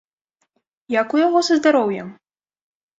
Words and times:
Як 0.99 1.07
у 1.19 1.23
яго 1.25 1.39
са 1.51 1.61
здароўем? 1.63 2.07